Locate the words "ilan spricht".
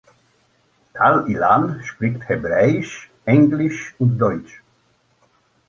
1.29-2.27